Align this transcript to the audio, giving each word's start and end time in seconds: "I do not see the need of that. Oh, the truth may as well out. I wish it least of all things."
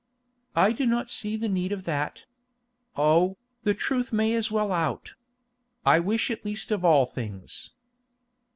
"I 0.55 0.71
do 0.71 0.87
not 0.87 1.11
see 1.11 1.37
the 1.37 1.47
need 1.47 1.71
of 1.71 1.83
that. 1.83 2.23
Oh, 2.97 3.37
the 3.61 3.75
truth 3.75 4.11
may 4.11 4.33
as 4.33 4.49
well 4.49 4.71
out. 4.71 5.13
I 5.85 5.99
wish 5.99 6.31
it 6.31 6.43
least 6.43 6.71
of 6.71 6.83
all 6.83 7.05
things." 7.05 7.69